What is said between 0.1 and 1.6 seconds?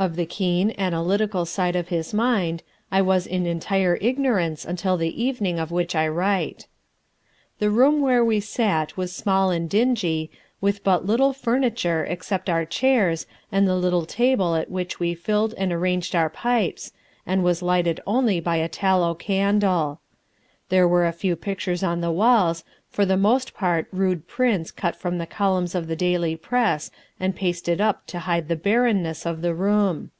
the keen, analytical